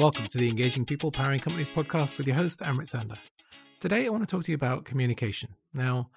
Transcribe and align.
Welcome 0.00 0.28
to 0.28 0.38
the 0.38 0.48
Engaging 0.48 0.86
People 0.86 1.12
Powering 1.12 1.40
Companies 1.40 1.68
podcast 1.68 2.16
with 2.16 2.26
your 2.26 2.34
host, 2.34 2.60
Amrit 2.60 2.88
Sandhar. 2.88 3.18
Today, 3.80 4.06
I 4.06 4.08
want 4.08 4.26
to 4.26 4.34
talk 4.34 4.42
to 4.44 4.50
you 4.50 4.54
about 4.54 4.86
communication. 4.86 5.50
Now, 5.74 6.08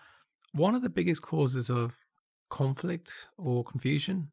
one 0.54 0.74
of 0.74 0.84
the 0.84 0.90
biggest 0.90 1.22
causes 1.22 1.70
of 1.70 1.98
conflict 2.50 3.28
or 3.38 3.62
confusion 3.66 4.32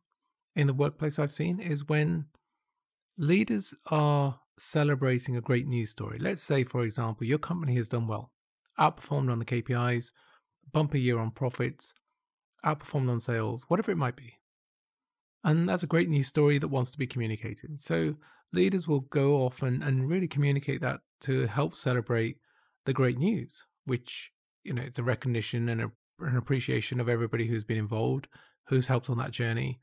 in 0.55 0.69
the 0.69 0.73
workplace 0.73 1.19
I've 1.19 1.33
seen 1.33 1.59
is 1.59 1.89
when 1.89 2.27
leaders 3.19 3.75
are 3.87 4.39
celebrating 4.57 5.37
a 5.37 5.41
great 5.41 5.67
news 5.67 5.91
story. 5.91 6.21
Let's 6.21 6.45
say, 6.45 6.63
for 6.63 6.85
example, 6.85 7.27
your 7.27 7.39
company 7.39 7.75
has 7.75 7.89
done 7.89 8.07
well, 8.07 8.31
outperformed 8.79 9.33
on 9.33 9.41
the 9.41 9.45
KPIs, 9.45 10.13
bumper 10.71 10.97
year 10.97 11.19
on 11.19 11.33
profits, 11.33 11.93
outperformed 12.65 13.11
on 13.11 13.19
sales, 13.19 13.65
whatever 13.67 13.91
it 13.91 13.99
might 13.99 14.15
be. 14.15 14.37
And 15.45 15.69
that's 15.69 15.83
a 15.83 15.89
great 15.89 16.09
news 16.09 16.29
story 16.29 16.59
that 16.59 16.69
wants 16.69 16.91
to 16.91 16.99
be 16.99 17.07
communicated. 17.07 17.81
So 17.81 18.17
leaders 18.53 18.87
will 18.87 19.01
go 19.01 19.37
off 19.37 19.63
and, 19.63 19.83
and 19.83 20.09
really 20.09 20.29
communicate 20.29 20.81
that 20.83 21.01
to 21.23 21.47
help 21.47 21.75
celebrate 21.75 22.37
the 22.85 22.93
great 22.93 23.19
news, 23.19 23.65
which, 23.85 24.33
you 24.65 24.75
know, 24.75 24.83
it's 24.83 24.99
a 24.99 25.03
recognition 25.03 25.69
and 25.69 25.83
a, 25.83 25.91
an 26.21 26.37
appreciation 26.37 27.01
of 27.01 27.09
everybody 27.09 27.47
who's 27.47 27.65
been 27.65 27.79
involved, 27.79 28.29
who's 28.69 28.87
helped 28.87 29.09
on 29.09 29.19
that 29.19 29.31
journey, 29.31 29.81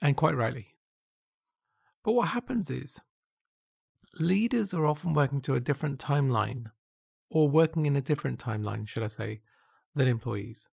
and 0.00 0.16
quite 0.16 0.36
rightly. 0.36 0.74
But 2.04 2.12
what 2.12 2.28
happens 2.28 2.70
is 2.70 3.00
leaders 4.18 4.74
are 4.74 4.86
often 4.86 5.14
working 5.14 5.40
to 5.42 5.54
a 5.54 5.60
different 5.60 6.00
timeline, 6.00 6.66
or 7.30 7.48
working 7.48 7.86
in 7.86 7.96
a 7.96 8.00
different 8.00 8.38
timeline, 8.38 8.86
should 8.86 9.02
I 9.02 9.08
say, 9.08 9.40
than 9.94 10.08
employees. 10.08 10.66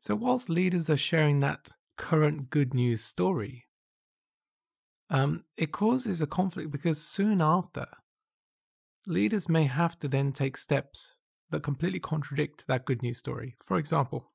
So, 0.00 0.14
whilst 0.14 0.48
leaders 0.48 0.88
are 0.88 0.96
sharing 0.96 1.40
that 1.40 1.70
current 1.98 2.48
good 2.48 2.72
news 2.72 3.02
story, 3.04 3.66
um, 5.10 5.44
it 5.56 5.72
causes 5.72 6.22
a 6.22 6.26
conflict 6.26 6.70
because 6.70 7.00
soon 7.00 7.42
after, 7.42 7.86
leaders 9.06 9.48
may 9.48 9.64
have 9.64 9.98
to 9.98 10.08
then 10.08 10.32
take 10.32 10.56
steps 10.56 11.12
that 11.50 11.62
completely 11.62 12.00
contradict 12.00 12.66
that 12.66 12.84
good 12.84 13.02
news 13.02 13.18
story. 13.18 13.56
For 13.62 13.78
example, 13.78 14.32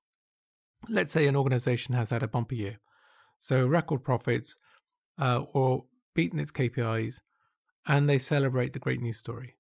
let's 0.90 1.12
say 1.12 1.28
an 1.28 1.36
organization 1.36 1.96
has 1.96 2.10
had 2.10 2.24
a 2.24 2.28
bumper 2.28 2.56
year, 2.56 2.80
so 3.40 3.66
record 3.66 4.04
profits 4.04 4.58
uh, 5.20 5.42
or 5.54 5.86
beaten 6.16 6.40
its 6.40 6.52
KPIs, 6.52 7.22
and 7.88 8.10
they 8.10 8.20
celebrate 8.20 8.74
the 8.74 8.80
great 8.80 9.02
news 9.02 9.18
story. 9.18 9.56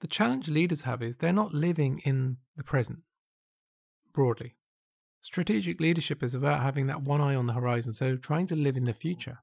The 0.00 0.06
challenge 0.06 0.48
leaders 0.48 0.82
have 0.82 1.02
is 1.02 1.16
they're 1.16 1.32
not 1.32 1.54
living 1.54 2.00
in 2.04 2.36
the 2.56 2.62
present 2.62 3.00
broadly. 4.12 4.56
Strategic 5.22 5.80
leadership 5.80 6.22
is 6.22 6.34
about 6.34 6.62
having 6.62 6.86
that 6.86 7.02
one 7.02 7.20
eye 7.20 7.34
on 7.34 7.46
the 7.46 7.52
horizon, 7.52 7.92
so 7.92 8.16
trying 8.16 8.46
to 8.46 8.56
live 8.56 8.76
in 8.76 8.84
the 8.84 8.92
future. 8.92 9.38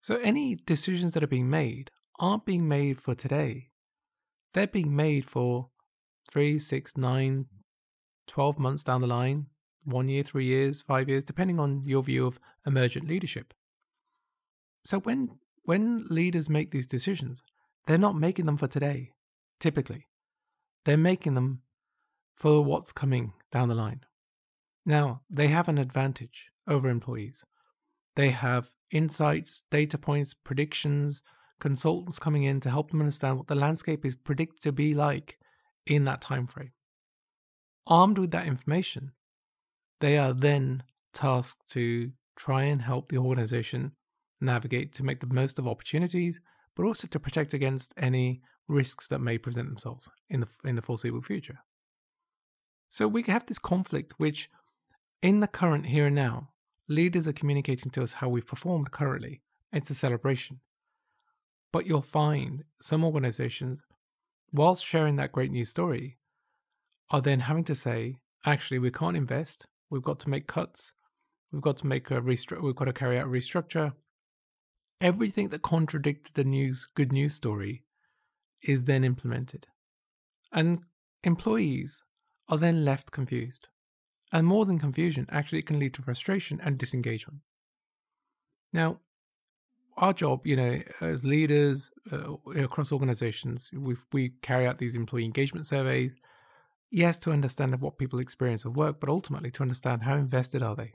So 0.00 0.16
any 0.16 0.54
decisions 0.54 1.12
that 1.12 1.22
are 1.22 1.28
being 1.28 1.50
made 1.50 1.90
aren't 2.18 2.44
being 2.44 2.66
made 2.66 3.00
for 3.00 3.14
today. 3.14 3.70
They're 4.54 4.66
being 4.66 4.94
made 4.94 5.26
for 5.26 5.68
three, 6.30 6.58
six, 6.58 6.96
nine, 6.96 7.46
12 8.26 8.58
months 8.58 8.82
down 8.82 9.00
the 9.00 9.06
line, 9.06 9.46
one 9.84 10.08
year, 10.08 10.22
three 10.22 10.44
years, 10.44 10.82
five 10.82 11.08
years, 11.08 11.24
depending 11.24 11.58
on 11.58 11.82
your 11.84 12.02
view 12.02 12.26
of 12.26 12.40
emergent 12.66 13.06
leadership. 13.08 13.54
So 14.84 15.00
when 15.00 15.38
when 15.64 16.06
leaders 16.08 16.48
make 16.48 16.70
these 16.70 16.86
decisions, 16.86 17.42
they're 17.86 17.98
not 17.98 18.16
making 18.16 18.46
them 18.46 18.56
for 18.56 18.66
today, 18.66 19.12
typically. 19.60 20.06
They're 20.84 20.96
making 20.96 21.34
them 21.34 21.60
for 22.34 22.64
what's 22.64 22.92
coming 22.92 23.34
down 23.52 23.68
the 23.68 23.74
line. 23.74 24.00
Now, 24.88 25.20
they 25.28 25.48
have 25.48 25.68
an 25.68 25.76
advantage 25.76 26.50
over 26.66 26.88
employees. 26.88 27.44
They 28.16 28.30
have 28.30 28.70
insights, 28.90 29.62
data 29.70 29.98
points, 29.98 30.32
predictions, 30.32 31.22
consultants 31.60 32.18
coming 32.18 32.44
in 32.44 32.58
to 32.60 32.70
help 32.70 32.90
them 32.90 33.00
understand 33.00 33.36
what 33.36 33.48
the 33.48 33.54
landscape 33.54 34.06
is 34.06 34.14
predicted 34.14 34.62
to 34.62 34.72
be 34.72 34.94
like 34.94 35.38
in 35.86 36.06
that 36.06 36.22
time 36.22 36.46
frame. 36.46 36.72
Armed 37.86 38.16
with 38.16 38.30
that 38.30 38.46
information, 38.46 39.12
they 40.00 40.16
are 40.16 40.32
then 40.32 40.82
tasked 41.12 41.70
to 41.72 42.12
try 42.34 42.62
and 42.62 42.80
help 42.80 43.10
the 43.10 43.18
organization 43.18 43.92
navigate 44.40 44.94
to 44.94 45.04
make 45.04 45.20
the 45.20 45.26
most 45.26 45.58
of 45.58 45.68
opportunities, 45.68 46.40
but 46.74 46.86
also 46.86 47.06
to 47.08 47.20
protect 47.20 47.52
against 47.52 47.92
any 47.98 48.40
risks 48.68 49.06
that 49.08 49.20
may 49.20 49.36
present 49.36 49.68
themselves 49.68 50.08
in 50.30 50.40
the 50.40 50.48
in 50.64 50.76
the 50.76 50.82
foreseeable 50.82 51.20
future. 51.20 51.58
So 52.88 53.06
we 53.06 53.22
have 53.24 53.44
this 53.44 53.58
conflict 53.58 54.14
which 54.16 54.48
in 55.22 55.40
the 55.40 55.46
current 55.46 55.86
here 55.86 56.06
and 56.06 56.14
now, 56.14 56.50
leaders 56.88 57.26
are 57.26 57.32
communicating 57.32 57.90
to 57.90 58.02
us 58.02 58.14
how 58.14 58.28
we've 58.28 58.46
performed 58.46 58.90
currently. 58.90 59.42
It's 59.72 59.90
a 59.90 59.94
celebration. 59.94 60.60
But 61.72 61.86
you'll 61.86 62.02
find 62.02 62.64
some 62.80 63.04
organizations, 63.04 63.82
whilst 64.52 64.84
sharing 64.84 65.16
that 65.16 65.32
great 65.32 65.50
news 65.50 65.68
story, 65.68 66.18
are 67.10 67.20
then 67.20 67.40
having 67.40 67.64
to 67.64 67.74
say, 67.74 68.18
actually, 68.46 68.78
we 68.78 68.90
can't 68.90 69.16
invest. 69.16 69.66
We've 69.90 70.02
got 70.02 70.18
to 70.20 70.30
make 70.30 70.46
cuts. 70.46 70.92
We've 71.52 71.62
got 71.62 71.78
to 71.78 71.86
make 71.86 72.10
a 72.10 72.20
restructure. 72.20 72.62
We've 72.62 72.76
got 72.76 72.86
to 72.86 72.92
carry 72.92 73.18
out 73.18 73.26
a 73.26 73.30
restructure. 73.30 73.92
Everything 75.00 75.48
that 75.48 75.62
contradicted 75.62 76.34
the 76.34 76.44
news, 76.44 76.86
good 76.94 77.12
news 77.12 77.34
story 77.34 77.84
is 78.62 78.84
then 78.84 79.04
implemented. 79.04 79.66
And 80.52 80.80
employees 81.22 82.02
are 82.48 82.58
then 82.58 82.84
left 82.84 83.10
confused. 83.10 83.68
And 84.32 84.46
more 84.46 84.64
than 84.66 84.78
confusion, 84.78 85.26
actually, 85.30 85.60
it 85.60 85.66
can 85.66 85.78
lead 85.78 85.94
to 85.94 86.02
frustration 86.02 86.60
and 86.62 86.76
disengagement. 86.76 87.40
Now, 88.72 89.00
our 89.96 90.12
job, 90.12 90.46
you 90.46 90.56
know, 90.56 90.80
as 91.00 91.24
leaders 91.24 91.90
uh, 92.12 92.34
across 92.56 92.92
organizations, 92.92 93.70
we 93.72 93.96
we 94.12 94.30
carry 94.42 94.66
out 94.66 94.78
these 94.78 94.94
employee 94.94 95.24
engagement 95.24 95.66
surveys. 95.66 96.18
Yes, 96.90 97.18
to 97.18 97.32
understand 97.32 97.78
what 97.80 97.98
people 97.98 98.18
experience 98.18 98.64
of 98.64 98.76
work, 98.76 99.00
but 99.00 99.10
ultimately 99.10 99.50
to 99.52 99.62
understand 99.62 100.02
how 100.02 100.16
invested 100.16 100.62
are 100.62 100.76
they, 100.76 100.94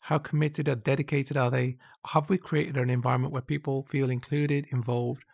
how 0.00 0.18
committed 0.18 0.68
or 0.68 0.74
dedicated 0.74 1.36
are 1.36 1.50
they? 1.50 1.78
Have 2.06 2.28
we 2.28 2.38
created 2.38 2.76
an 2.76 2.90
environment 2.90 3.32
where 3.32 3.42
people 3.42 3.84
feel 3.84 4.10
included, 4.10 4.66
involved, 4.70 5.24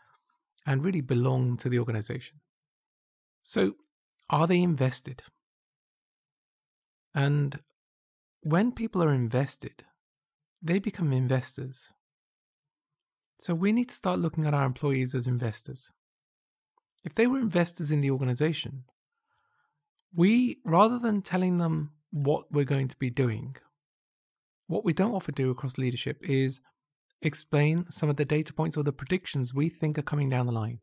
and 0.66 0.84
really 0.84 1.00
belong 1.00 1.56
to 1.58 1.69
the 1.69 1.78
organization? 1.78 2.41
So, 3.42 3.72
are 4.30 4.47
they 4.47 4.62
invested? 4.62 5.22
And 7.14 7.58
when 8.42 8.72
people 8.72 9.02
are 9.02 9.12
invested, 9.12 9.84
they 10.60 10.78
become 10.78 11.12
investors. 11.12 11.91
So 13.38 13.54
we 13.54 13.72
need 13.72 13.88
to 13.91 13.94
start 13.94 14.19
looking 14.19 14.47
at 14.47 14.54
our 14.54 14.64
employees 14.64 15.14
as 15.14 15.26
investors. 15.26 15.91
If 17.04 17.14
they 17.14 17.26
were 17.26 17.38
investors 17.38 17.91
in 17.91 18.00
the 18.00 18.10
organization, 18.10 18.84
we, 20.14 20.58
rather 20.64 20.98
than 20.98 21.22
telling 21.22 21.58
them 21.58 21.92
what 22.10 22.50
we're 22.50 22.64
going 22.64 22.88
to 22.88 22.97
be 22.97 23.10
doing, 23.10 23.56
what 24.66 24.84
we 24.84 24.92
don't 24.92 25.14
often 25.14 25.34
do 25.34 25.50
across 25.50 25.76
leadership 25.76 26.19
is 26.22 26.60
explain 27.20 27.86
some 27.91 28.08
of 28.08 28.16
the 28.16 28.24
data 28.24 28.53
points 28.53 28.76
or 28.76 28.84
the 28.84 28.92
predictions 28.92 29.53
we 29.53 29.69
think 29.69 29.98
are 29.98 30.03
coming 30.03 30.28
down 30.28 30.47
the 30.47 30.53
line. 30.53 30.80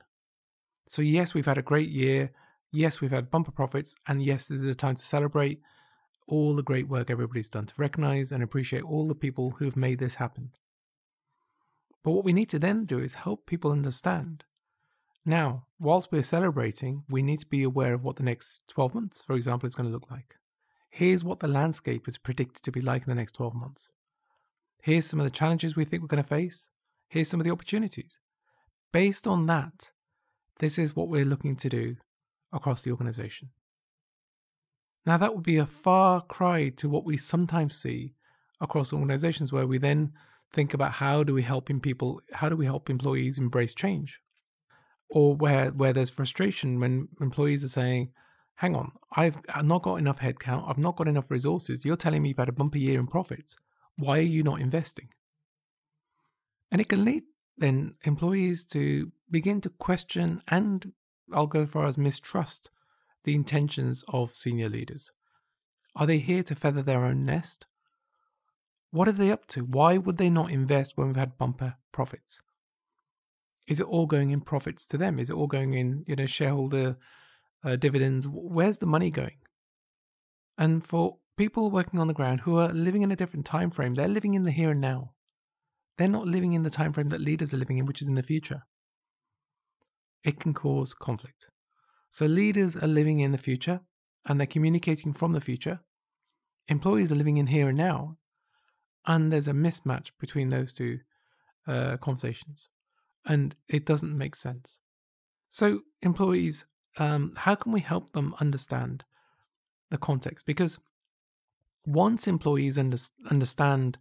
So, 0.88 1.02
yes, 1.02 1.34
we've 1.34 1.46
had 1.46 1.58
a 1.58 1.64
great 1.64 1.90
year. 1.90 2.32
Yes, 2.72 3.02
we've 3.02 3.12
had 3.12 3.32
bumper 3.32 3.52
profits. 3.52 3.96
And 4.08 4.22
yes, 4.22 4.46
this 4.46 4.60
is 4.60 4.66
a 4.66 4.76
time 4.76 4.96
to 4.96 5.02
celebrate 5.02 5.62
all 6.28 6.56
the 6.56 6.64
great 6.64 6.88
work 6.88 7.10
everybody's 7.10 7.50
done, 7.50 7.66
to 7.66 7.74
recognize 7.78 8.32
and 8.32 8.42
appreciate 8.44 8.84
all 8.84 9.08
the 9.08 9.16
people 9.16 9.52
who've 9.52 9.76
made 9.76 10.00
this 10.00 10.16
happen. 10.16 10.52
But 12.04 12.12
what 12.12 12.26
we 12.26 12.34
need 12.34 12.50
to 12.50 12.60
then 12.60 12.86
do 12.86 13.00
is 13.00 13.14
help 13.14 13.46
people 13.46 13.72
understand. 13.72 14.44
Now, 15.26 15.68
whilst 15.80 16.12
we're 16.12 16.24
celebrating, 16.24 17.04
we 17.10 17.22
need 17.22 17.40
to 17.40 17.46
be 17.46 17.64
aware 17.64 17.94
of 17.94 18.04
what 18.04 18.16
the 18.16 18.24
next 18.24 18.68
12 18.70 18.96
months, 18.96 19.22
for 19.22 19.36
example, 19.36 19.68
is 19.68 19.76
going 19.76 19.88
to 19.88 19.94
look 19.94 20.10
like. 20.10 20.36
Here's 20.90 21.24
what 21.24 21.40
the 21.40 21.48
landscape 21.48 22.08
is 22.08 22.18
predicted 22.18 22.64
to 22.64 22.72
be 22.72 22.82
like 22.82 23.04
in 23.04 23.10
the 23.10 23.16
next 23.16 23.34
12 23.34 23.54
months. 23.54 23.88
Here's 24.82 25.06
some 25.06 25.20
of 25.20 25.26
the 25.26 25.30
challenges 25.30 25.76
we 25.76 25.86
think 25.86 26.02
we're 26.02 26.08
going 26.08 26.24
to 26.24 26.28
face. 26.28 26.72
Here's 27.08 27.30
some 27.30 27.40
of 27.40 27.44
the 27.44 27.52
opportunities. 27.52 28.20
Based 28.92 29.28
on 29.28 29.46
that, 29.46 29.92
this 30.60 30.80
is 30.80 30.96
what 30.96 31.08
we're 31.08 31.24
looking 31.24 31.56
to 31.58 31.70
do 31.70 31.98
across 32.52 32.82
the 32.82 32.92
organization. 32.92 33.50
Now, 35.06 35.18
that 35.18 35.34
would 35.34 35.44
be 35.44 35.58
a 35.58 35.66
far 35.66 36.22
cry 36.22 36.70
to 36.70 36.90
what 36.90 37.06
we 37.06 37.18
sometimes 37.18 37.76
see 37.76 38.14
across 38.60 38.94
organizations 38.94 39.52
where 39.52 39.66
we 39.66 39.78
then 39.78 40.14
think 40.54 40.74
about 40.74 40.94
how 40.94 41.24
do 41.24 41.34
we 41.34 41.42
help 41.42 41.70
people, 41.82 42.22
how 42.34 42.50
do 42.50 42.56
we 42.56 42.66
help 42.66 42.90
employees 42.90 43.40
embrace 43.40 43.74
change? 43.74 44.20
Or 45.10 45.36
where, 45.36 45.72
where 45.72 45.94
there's 45.94 46.10
frustration 46.10 46.80
when 46.80 47.08
employees 47.20 47.64
are 47.64 47.70
saying, 47.70 48.12
hang 48.56 48.76
on, 48.76 48.92
I've, 49.16 49.38
I've 49.54 49.66
not 49.66 49.82
got 49.82 49.96
enough 49.96 50.20
headcount, 50.20 50.70
I've 50.70 50.78
not 50.78 50.96
got 50.96 51.08
enough 51.08 51.32
resources. 51.32 51.84
You're 51.84 51.98
telling 51.98 52.22
me 52.22 52.30
you've 52.30 52.38
had 52.38 52.50
a 52.50 52.54
bumper 52.54 52.78
year 52.78 53.00
in 53.00 53.08
profits. 53.08 53.58
Why 53.98 54.20
are 54.20 54.22
you 54.22 54.44
not 54.44 54.62
investing? 54.62 55.10
And 56.72 56.80
it 56.80 56.88
can 56.88 57.04
lead 57.04 57.24
then 57.58 57.96
employees 58.04 58.64
to 58.66 59.12
begin 59.30 59.62
to 59.62 59.70
question 59.70 60.42
and 60.48 60.94
I'll 61.34 61.48
go 61.48 61.66
far 61.66 61.86
as 61.88 61.98
mistrust 61.98 62.70
the 63.24 63.36
intentions 63.36 64.04
of 64.08 64.34
senior 64.34 64.70
leaders? 64.70 65.12
Are 65.96 66.06
they 66.06 66.20
here 66.20 66.44
to 66.44 66.56
feather 66.56 66.82
their 66.82 67.04
own 67.04 67.26
nest? 67.26 67.66
What 68.92 69.08
are 69.08 69.14
they 69.14 69.32
up 69.32 69.46
to? 69.48 69.62
Why 69.62 69.98
would 69.98 70.18
they 70.18 70.30
not 70.30 70.52
invest 70.52 70.94
when 70.96 71.08
we've 71.08 71.16
had 71.16 71.38
bumper 71.38 71.76
profits? 71.92 72.42
Is 73.68 73.80
it 73.80 73.88
all 73.88 74.06
going 74.06 74.32
in 74.32 74.42
profits 74.42 74.86
to 74.88 74.98
them? 74.98 75.20
Is 75.20 75.30
it 75.30 75.36
all 75.36 75.48
going 75.48 75.74
in, 75.74 76.04
you 76.08 76.16
know, 76.16 76.26
shareholder 76.26 76.98
uh, 77.64 77.76
dividends? 77.78 78.28
Where's 78.28 78.80
the 78.80 78.86
money 78.86 79.12
going? 79.12 79.38
And 80.58 80.86
for 80.86 81.18
people 81.38 81.72
working 81.72 82.00
on 82.00 82.08
the 82.08 82.14
ground 82.14 82.42
who 82.42 82.58
are 82.58 82.74
living 82.74 83.02
in 83.02 83.12
a 83.12 83.16
different 83.16 83.46
time 83.46 83.72
frame, 83.72 83.96
they're 83.96 84.08
living 84.08 84.34
in 84.34 84.44
the 84.44 84.52
here 84.52 84.72
and 84.72 84.82
now. 84.82 85.14
They're 85.98 86.08
not 86.08 86.28
living 86.28 86.54
in 86.54 86.64
the 86.64 86.70
time 86.70 86.94
frame 86.94 87.10
that 87.10 87.22
leaders 87.22 87.54
are 87.54 87.58
living 87.58 87.78
in, 87.78 87.86
which 87.86 88.02
is 88.02 88.08
in 88.08 88.16
the 88.16 88.24
future. 88.24 88.64
It 90.24 90.40
can 90.40 90.54
cause 90.54 90.94
conflict. 90.94 91.48
So 92.12 92.26
leaders 92.26 92.76
are 92.76 92.88
living 92.88 93.22
in 93.22 93.32
the 93.32 93.38
future 93.38 93.80
and 94.26 94.40
they're 94.40 94.46
communicating 94.46 95.14
from 95.14 95.32
the 95.32 95.42
future. 95.42 95.80
Employees 96.68 97.12
are 97.12 97.16
living 97.16 97.38
in 97.38 97.48
here 97.48 97.70
and 97.70 97.78
now, 97.78 98.18
and 99.08 99.32
there's 99.32 99.48
a 99.48 99.54
mismatch 99.54 100.12
between 100.20 100.50
those 100.50 100.74
two 100.74 101.00
uh, 101.68 101.98
conversations, 101.98 102.70
and 103.26 103.56
it 103.68 103.86
doesn't 103.86 104.16
make 104.16 104.36
sense. 104.36 104.78
So, 105.50 105.82
employees, 106.02 106.66
um, 106.98 107.34
how 107.36 107.56
can 107.56 107.72
we 107.72 107.80
help 107.80 108.12
them 108.12 108.36
understand 108.40 109.06
the 109.90 109.98
context? 109.98 110.46
Because 110.46 110.80
once 111.86 112.28
employees 112.28 112.78
under- 112.78 112.98
understand 113.30 113.98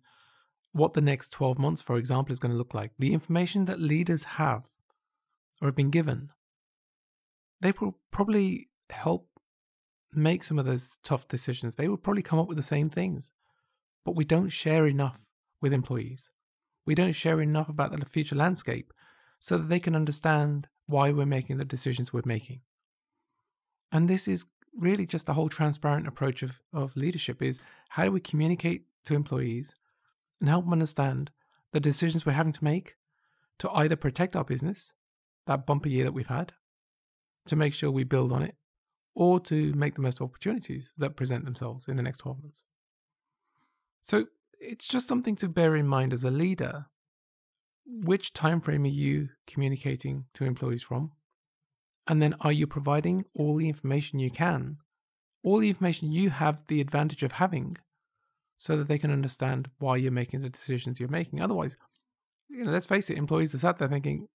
what 0.72 0.94
the 0.94 1.00
next 1.00 1.30
12 1.30 1.58
months, 1.58 1.80
for 1.80 1.96
example, 1.96 2.32
is 2.32 2.40
going 2.40 2.52
to 2.52 2.58
look 2.58 2.74
like, 2.74 2.92
the 2.98 3.12
information 3.12 3.64
that 3.64 3.80
leaders 3.80 4.24
have 4.24 4.68
or 5.62 5.68
have 5.68 5.76
been 5.76 5.90
given, 5.90 6.30
they 7.60 7.72
will 7.80 7.98
probably 8.10 8.68
help 8.90 9.28
make 10.12 10.42
some 10.42 10.58
of 10.58 10.66
those 10.66 10.98
tough 11.02 11.28
decisions. 11.28 11.76
They 11.76 11.88
will 11.88 11.96
probably 11.96 12.22
come 12.22 12.38
up 12.38 12.48
with 12.48 12.56
the 12.56 12.62
same 12.62 12.90
things, 12.90 13.30
but 14.04 14.16
we 14.16 14.24
don't 14.24 14.48
share 14.48 14.86
enough 14.86 15.24
with 15.60 15.72
employees. 15.72 16.30
We 16.86 16.94
don't 16.94 17.12
share 17.12 17.40
enough 17.40 17.68
about 17.68 17.98
the 17.98 18.04
future 18.04 18.36
landscape 18.36 18.92
so 19.38 19.58
that 19.58 19.68
they 19.68 19.80
can 19.80 19.94
understand 19.94 20.68
why 20.86 21.12
we're 21.12 21.26
making 21.26 21.58
the 21.58 21.64
decisions 21.64 22.12
we're 22.12 22.22
making. 22.24 22.60
And 23.92 24.08
this 24.08 24.26
is 24.26 24.46
really 24.76 25.06
just 25.06 25.26
the 25.26 25.34
whole 25.34 25.48
transparent 25.48 26.06
approach 26.06 26.42
of, 26.42 26.60
of 26.72 26.96
leadership 26.96 27.42
is 27.42 27.60
how 27.90 28.04
do 28.04 28.12
we 28.12 28.20
communicate 28.20 28.84
to 29.04 29.14
employees 29.14 29.74
and 30.40 30.48
help 30.48 30.64
them 30.64 30.72
understand 30.72 31.30
the 31.72 31.80
decisions 31.80 32.24
we're 32.24 32.32
having 32.32 32.52
to 32.52 32.64
make 32.64 32.96
to 33.58 33.70
either 33.72 33.96
protect 33.96 34.34
our 34.34 34.44
business, 34.44 34.92
that 35.46 35.66
bumper 35.66 35.88
year 35.88 36.04
that 36.04 36.12
we've 36.12 36.26
had, 36.26 36.52
to 37.50 37.56
make 37.56 37.74
sure 37.74 37.90
we 37.90 38.04
build 38.04 38.32
on 38.32 38.42
it, 38.42 38.56
or 39.14 39.38
to 39.40 39.72
make 39.74 39.94
the 39.94 40.02
most 40.02 40.20
opportunities 40.20 40.92
that 40.96 41.16
present 41.16 41.44
themselves 41.44 41.88
in 41.88 41.96
the 41.96 42.02
next 42.02 42.18
12 42.18 42.42
months. 42.42 42.64
So 44.00 44.26
it's 44.58 44.88
just 44.88 45.08
something 45.08 45.36
to 45.36 45.48
bear 45.48 45.76
in 45.76 45.86
mind 45.86 46.12
as 46.12 46.24
a 46.24 46.30
leader. 46.30 46.86
Which 47.84 48.32
time 48.32 48.60
frame 48.60 48.84
are 48.84 48.88
you 48.88 49.30
communicating 49.46 50.26
to 50.34 50.44
employees 50.44 50.82
from? 50.82 51.10
And 52.06 52.22
then 52.22 52.34
are 52.40 52.52
you 52.52 52.66
providing 52.66 53.24
all 53.34 53.56
the 53.56 53.68
information 53.68 54.20
you 54.20 54.30
can, 54.30 54.78
all 55.42 55.58
the 55.58 55.68
information 55.68 56.12
you 56.12 56.30
have 56.30 56.62
the 56.68 56.80
advantage 56.80 57.22
of 57.22 57.32
having, 57.32 57.76
so 58.58 58.76
that 58.76 58.88
they 58.88 58.98
can 58.98 59.10
understand 59.10 59.70
why 59.78 59.96
you're 59.96 60.12
making 60.12 60.42
the 60.42 60.48
decisions 60.48 61.00
you're 61.00 61.08
making? 61.08 61.40
Otherwise, 61.40 61.76
you 62.48 62.64
know, 62.64 62.70
let's 62.70 62.86
face 62.86 63.10
it, 63.10 63.18
employees 63.18 63.54
are 63.54 63.58
sat 63.58 63.78
there 63.78 63.88
thinking, 63.88 64.28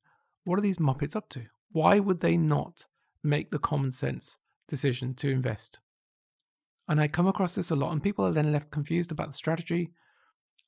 what 0.43 0.59
are 0.59 0.61
these 0.61 0.79
Muppets 0.79 1.15
up 1.15 1.29
to? 1.29 1.43
Why 1.71 1.99
would 1.99 2.19
they 2.19 2.37
not 2.37 2.85
make 3.25 3.51
the 3.51 3.59
common 3.59 3.91
sense 3.91 4.37
decision 4.67 5.13
to 5.15 5.29
invest? 5.29 5.79
And 6.87 7.01
I 7.01 7.07
come 7.07 7.27
across 7.27 7.55
this 7.55 7.71
a 7.71 7.75
lot, 7.75 7.91
and 7.91 8.01
people 8.01 8.25
are 8.25 8.31
then 8.31 8.51
left 8.51 8.71
confused 8.71 9.11
about 9.11 9.27
the 9.27 9.33
strategy 9.33 9.91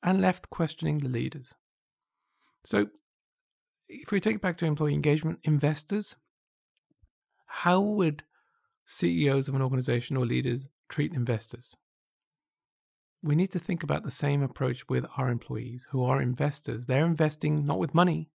and 0.02 0.20
left 0.20 0.50
questioning 0.50 0.98
the 0.98 1.08
leaders. 1.08 1.54
So, 2.64 2.86
if 3.88 4.10
we 4.10 4.20
take 4.20 4.36
it 4.36 4.42
back 4.42 4.56
to 4.58 4.66
employee 4.66 4.94
engagement, 4.94 5.38
investors, 5.44 6.16
how 7.46 7.80
would 7.80 8.24
CEOs 8.86 9.48
of 9.48 9.54
an 9.54 9.62
organization 9.62 10.16
or 10.16 10.26
leaders 10.26 10.66
treat 10.88 11.14
investors? 11.14 11.74
We 13.22 13.34
need 13.34 13.50
to 13.52 13.58
think 13.58 13.82
about 13.82 14.04
the 14.04 14.10
same 14.10 14.42
approach 14.42 14.88
with 14.88 15.04
our 15.16 15.28
employees 15.28 15.88
who 15.90 16.04
are 16.04 16.20
investors. 16.20 16.86
They're 16.86 17.06
investing 17.06 17.64
not 17.64 17.78
with 17.78 17.94
money, 17.94 18.30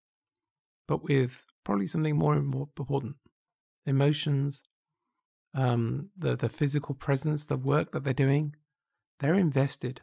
but 0.87 1.03
with 1.03 1.45
probably 1.65 1.87
something 1.87 2.17
more 2.17 2.35
important 2.35 3.17
emotions, 3.87 4.63
um, 5.55 6.11
the, 6.17 6.37
the 6.37 6.49
physical 6.49 6.95
presence, 6.95 7.47
the 7.47 7.57
work 7.57 7.93
that 7.93 8.05
they're 8.05 8.13
doing. 8.13 8.55
They're 9.19 9.35
invested. 9.35 10.01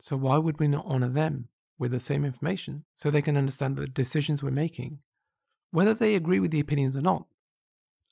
So 0.00 0.16
why 0.16 0.38
would 0.38 0.58
we 0.58 0.68
not 0.68 0.84
honor 0.86 1.08
them 1.08 1.48
with 1.78 1.92
the 1.92 2.00
same 2.00 2.24
information 2.24 2.84
so 2.94 3.10
they 3.10 3.22
can 3.22 3.36
understand 3.36 3.76
the 3.76 3.86
decisions 3.86 4.42
we're 4.42 4.50
making? 4.50 4.98
Whether 5.70 5.94
they 5.94 6.14
agree 6.14 6.40
with 6.40 6.50
the 6.50 6.60
opinions 6.60 6.96
or 6.96 7.00
not, 7.00 7.26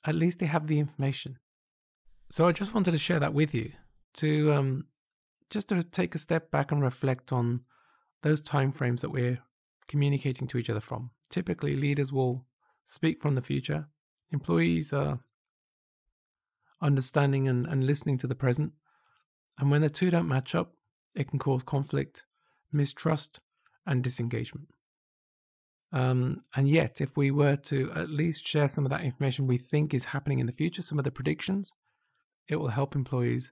at 0.05 0.15
least 0.15 0.39
they 0.39 0.45
have 0.45 0.67
the 0.67 0.79
information. 0.79 1.37
So 2.29 2.47
I 2.47 2.53
just 2.53 2.73
wanted 2.73 2.91
to 2.91 2.97
share 2.97 3.19
that 3.19 3.33
with 3.33 3.53
you 3.53 3.73
to 4.15 4.53
um, 4.53 4.85
just 5.49 5.69
to 5.69 5.83
take 5.83 6.15
a 6.15 6.19
step 6.19 6.49
back 6.49 6.71
and 6.71 6.81
reflect 6.81 7.31
on 7.31 7.61
those 8.23 8.41
time 8.41 8.71
frames 8.71 9.01
that 9.01 9.11
we're 9.11 9.39
communicating 9.87 10.47
to 10.47 10.57
each 10.57 10.69
other 10.69 10.79
from. 10.79 11.11
Typically, 11.29 11.75
leaders 11.75 12.11
will 12.11 12.45
speak 12.85 13.21
from 13.21 13.35
the 13.35 13.41
future. 13.41 13.87
Employees 14.31 14.93
are 14.93 15.19
understanding 16.81 17.47
and, 17.47 17.67
and 17.67 17.85
listening 17.85 18.17
to 18.19 18.27
the 18.27 18.35
present. 18.35 18.73
And 19.57 19.69
when 19.69 19.81
the 19.81 19.89
two 19.89 20.09
don't 20.09 20.27
match 20.27 20.55
up, 20.55 20.73
it 21.13 21.29
can 21.29 21.39
cause 21.39 21.63
conflict, 21.63 22.23
mistrust, 22.71 23.39
and 23.85 24.03
disengagement. 24.03 24.69
Um, 25.93 26.43
and 26.55 26.69
yet, 26.69 27.01
if 27.01 27.17
we 27.17 27.31
were 27.31 27.57
to 27.57 27.91
at 27.93 28.09
least 28.09 28.47
share 28.47 28.69
some 28.69 28.85
of 28.85 28.91
that 28.91 29.03
information 29.03 29.45
we 29.45 29.57
think 29.57 29.93
is 29.93 30.05
happening 30.05 30.39
in 30.39 30.45
the 30.45 30.53
future, 30.53 30.81
some 30.81 30.97
of 30.97 31.03
the 31.03 31.11
predictions, 31.11 31.71
it 32.47 32.55
will 32.55 32.69
help 32.69 32.95
employees 32.95 33.51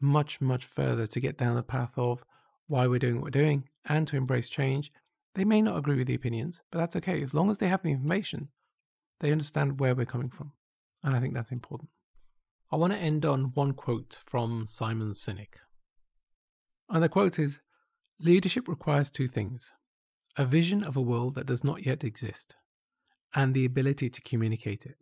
much, 0.00 0.40
much 0.40 0.64
further 0.64 1.06
to 1.06 1.20
get 1.20 1.38
down 1.38 1.56
the 1.56 1.62
path 1.62 1.92
of 1.96 2.22
why 2.66 2.86
we're 2.86 2.98
doing 2.98 3.16
what 3.16 3.24
we're 3.24 3.30
doing 3.30 3.68
and 3.86 4.06
to 4.08 4.16
embrace 4.16 4.48
change. 4.48 4.92
They 5.34 5.44
may 5.44 5.62
not 5.62 5.78
agree 5.78 5.96
with 5.96 6.06
the 6.06 6.14
opinions, 6.14 6.60
but 6.70 6.78
that's 6.78 6.96
okay. 6.96 7.22
As 7.22 7.34
long 7.34 7.50
as 7.50 7.58
they 7.58 7.68
have 7.68 7.82
the 7.82 7.90
information, 7.90 8.48
they 9.20 9.32
understand 9.32 9.80
where 9.80 9.94
we're 9.94 10.06
coming 10.06 10.30
from. 10.30 10.52
And 11.02 11.14
I 11.14 11.20
think 11.20 11.34
that's 11.34 11.52
important. 11.52 11.90
I 12.72 12.76
want 12.76 12.92
to 12.92 12.98
end 12.98 13.24
on 13.24 13.52
one 13.54 13.72
quote 13.72 14.18
from 14.24 14.66
Simon 14.66 15.10
Sinek. 15.10 15.60
And 16.88 17.02
the 17.02 17.08
quote 17.08 17.38
is 17.38 17.60
Leadership 18.20 18.68
requires 18.68 19.10
two 19.10 19.28
things 19.28 19.72
a 20.36 20.44
vision 20.44 20.82
of 20.82 20.96
a 20.96 21.00
world 21.00 21.36
that 21.36 21.46
does 21.46 21.62
not 21.62 21.86
yet 21.86 22.02
exist, 22.02 22.56
and 23.34 23.54
the 23.54 23.64
ability 23.64 24.10
to 24.10 24.20
communicate 24.22 24.84
it. 24.84 24.96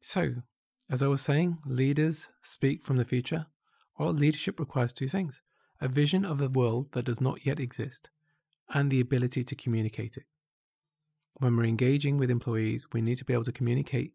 So, 0.00 0.42
as 0.90 1.02
I 1.02 1.06
was 1.06 1.22
saying, 1.22 1.58
leaders 1.66 2.28
speak 2.42 2.84
from 2.84 2.96
the 2.96 3.04
future. 3.04 3.46
Well, 3.98 4.12
leadership 4.12 4.60
requires 4.60 4.92
two 4.92 5.08
things 5.08 5.42
a 5.80 5.88
vision 5.88 6.24
of 6.24 6.40
a 6.40 6.48
world 6.48 6.92
that 6.92 7.04
does 7.04 7.20
not 7.20 7.46
yet 7.46 7.60
exist, 7.60 8.10
and 8.74 8.90
the 8.90 9.00
ability 9.00 9.44
to 9.44 9.54
communicate 9.54 10.16
it. 10.16 10.24
When 11.38 11.56
we're 11.56 11.64
engaging 11.64 12.18
with 12.18 12.30
employees, 12.30 12.86
we 12.92 13.00
need 13.00 13.18
to 13.18 13.24
be 13.24 13.32
able 13.32 13.44
to 13.44 13.52
communicate 13.52 14.12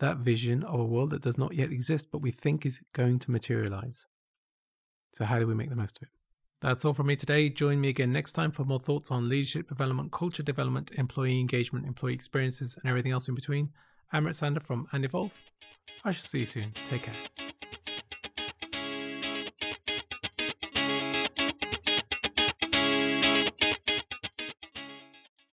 that 0.00 0.18
vision 0.18 0.62
of 0.64 0.80
a 0.80 0.84
world 0.84 1.10
that 1.10 1.22
does 1.22 1.38
not 1.38 1.54
yet 1.54 1.72
exist, 1.72 2.08
but 2.10 2.22
we 2.22 2.30
think 2.30 2.64
is 2.64 2.80
going 2.92 3.18
to 3.20 3.30
materialize. 3.30 4.06
So, 5.12 5.24
how 5.24 5.38
do 5.38 5.46
we 5.46 5.54
make 5.54 5.70
the 5.70 5.76
most 5.76 5.96
of 5.98 6.04
it? 6.04 6.08
That's 6.60 6.84
all 6.84 6.94
from 6.94 7.06
me 7.06 7.16
today. 7.16 7.48
Join 7.50 7.80
me 7.80 7.88
again 7.88 8.12
next 8.12 8.32
time 8.32 8.50
for 8.50 8.64
more 8.64 8.80
thoughts 8.80 9.10
on 9.10 9.28
leadership 9.28 9.68
development, 9.68 10.10
culture 10.10 10.42
development, 10.42 10.90
employee 10.96 11.38
engagement, 11.38 11.86
employee 11.86 12.14
experiences, 12.14 12.76
and 12.76 12.88
everything 12.88 13.12
else 13.12 13.28
in 13.28 13.34
between. 13.36 13.70
I'm 14.12 14.24
Amrit 14.24 14.34
Sandhar 14.34 14.62
from 14.62 14.88
And 14.92 15.04
Evolve. 15.04 15.32
I 16.04 16.10
shall 16.10 16.24
see 16.24 16.40
you 16.40 16.46
soon. 16.46 16.72
Take 16.86 17.04
care. 17.04 17.47